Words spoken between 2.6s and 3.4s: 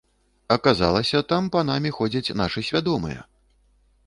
свядомыя!